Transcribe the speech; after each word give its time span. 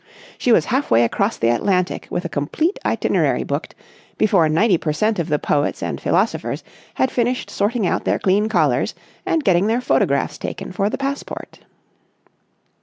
She 0.39 0.51
was 0.51 0.65
half 0.65 0.89
way 0.89 1.03
across 1.03 1.37
the 1.37 1.49
Atlantic 1.53 2.07
with 2.09 2.25
a 2.25 2.27
complete 2.27 2.79
itinerary 2.83 3.43
booked, 3.43 3.75
before 4.17 4.49
ninety 4.49 4.79
per 4.79 4.91
cent. 4.91 5.19
of 5.19 5.29
the 5.29 5.37
poets 5.37 5.83
and 5.83 6.01
philosophers 6.01 6.63
had 6.95 7.11
finished 7.11 7.51
sorting 7.51 7.85
out 7.85 8.03
their 8.03 8.17
clean 8.17 8.49
collars 8.49 8.95
and 9.27 9.43
getting 9.43 9.67
their 9.67 9.79
photographs 9.79 10.39
taken 10.39 10.71
for 10.71 10.89
the 10.89 10.97
passport. 10.97 11.59